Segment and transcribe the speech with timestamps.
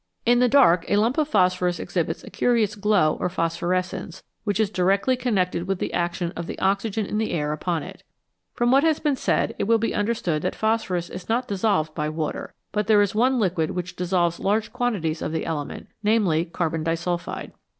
[0.25, 4.71] In the dark a lump of phosphorus exhibits a curious glow or phosphorescence, which is
[4.71, 8.01] directly connected with the action of the oxygen in the air upon it.
[8.55, 12.09] From what has been said it will be understood that phosphorus is not dissolved by
[12.09, 16.83] water, but there is one liquid which dissolves large quantities of the element, namely, carbon
[16.83, 17.51] disulphide.